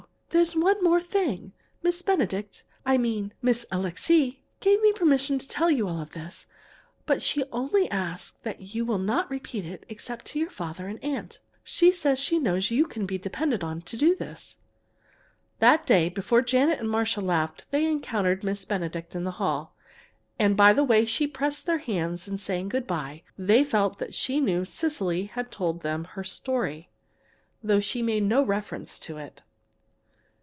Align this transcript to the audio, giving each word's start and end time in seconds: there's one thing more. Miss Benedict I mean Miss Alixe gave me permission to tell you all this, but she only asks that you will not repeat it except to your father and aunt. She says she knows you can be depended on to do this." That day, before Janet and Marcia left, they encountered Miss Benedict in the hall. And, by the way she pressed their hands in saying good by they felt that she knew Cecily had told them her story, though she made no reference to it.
there's 0.33 0.55
one 0.55 1.01
thing 1.01 1.41
more. 1.41 1.51
Miss 1.83 2.01
Benedict 2.01 2.63
I 2.85 2.97
mean 2.97 3.33
Miss 3.41 3.65
Alixe 3.69 4.39
gave 4.61 4.81
me 4.81 4.93
permission 4.93 5.37
to 5.37 5.45
tell 5.47 5.69
you 5.69 5.89
all 5.89 6.05
this, 6.05 6.45
but 7.05 7.21
she 7.21 7.43
only 7.51 7.91
asks 7.91 8.37
that 8.43 8.73
you 8.73 8.85
will 8.85 8.97
not 8.97 9.29
repeat 9.29 9.65
it 9.65 9.83
except 9.89 10.23
to 10.27 10.39
your 10.39 10.49
father 10.49 10.87
and 10.87 11.03
aunt. 11.03 11.41
She 11.65 11.91
says 11.91 12.17
she 12.17 12.39
knows 12.39 12.71
you 12.71 12.85
can 12.85 13.05
be 13.05 13.17
depended 13.17 13.61
on 13.61 13.81
to 13.81 13.97
do 13.97 14.15
this." 14.15 14.57
That 15.59 15.85
day, 15.85 16.07
before 16.07 16.41
Janet 16.41 16.79
and 16.79 16.89
Marcia 16.89 17.19
left, 17.19 17.65
they 17.71 17.85
encountered 17.85 18.41
Miss 18.41 18.63
Benedict 18.63 19.13
in 19.13 19.25
the 19.25 19.31
hall. 19.31 19.75
And, 20.39 20.55
by 20.55 20.71
the 20.71 20.85
way 20.85 21.03
she 21.03 21.27
pressed 21.27 21.65
their 21.65 21.79
hands 21.79 22.29
in 22.29 22.37
saying 22.37 22.69
good 22.69 22.87
by 22.87 23.23
they 23.37 23.65
felt 23.65 23.99
that 23.99 24.13
she 24.13 24.39
knew 24.39 24.63
Cecily 24.63 25.23
had 25.25 25.51
told 25.51 25.81
them 25.81 26.05
her 26.05 26.23
story, 26.23 26.89
though 27.61 27.81
she 27.81 28.01
made 28.01 28.23
no 28.23 28.41
reference 28.41 28.97
to 28.99 29.17
it. 29.17 29.41